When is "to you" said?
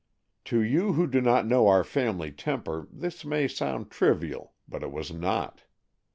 0.45-0.93